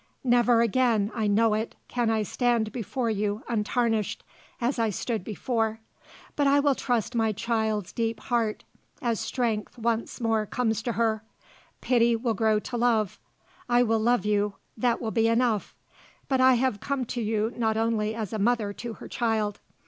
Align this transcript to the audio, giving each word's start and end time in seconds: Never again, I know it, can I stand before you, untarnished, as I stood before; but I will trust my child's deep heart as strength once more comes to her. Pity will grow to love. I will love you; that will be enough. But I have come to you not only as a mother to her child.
Never 0.23 0.61
again, 0.61 1.11
I 1.13 1.27
know 1.27 1.53
it, 1.53 1.75
can 1.87 2.09
I 2.09 2.23
stand 2.23 2.71
before 2.71 3.11
you, 3.11 3.43
untarnished, 3.47 4.23
as 4.59 4.79
I 4.79 4.89
stood 4.89 5.23
before; 5.23 5.79
but 6.35 6.47
I 6.47 6.59
will 6.59 6.73
trust 6.73 7.13
my 7.13 7.31
child's 7.31 7.93
deep 7.93 8.19
heart 8.19 8.63
as 8.99 9.19
strength 9.19 9.77
once 9.77 10.19
more 10.19 10.47
comes 10.47 10.81
to 10.81 10.93
her. 10.93 11.21
Pity 11.81 12.15
will 12.15 12.33
grow 12.33 12.57
to 12.61 12.77
love. 12.77 13.19
I 13.69 13.83
will 13.83 13.99
love 13.99 14.25
you; 14.25 14.55
that 14.75 14.99
will 14.99 15.11
be 15.11 15.27
enough. 15.27 15.75
But 16.27 16.41
I 16.41 16.55
have 16.55 16.79
come 16.79 17.05
to 17.05 17.21
you 17.21 17.53
not 17.55 17.77
only 17.77 18.15
as 18.15 18.33
a 18.33 18.39
mother 18.39 18.73
to 18.73 18.93
her 18.93 19.07
child. 19.07 19.59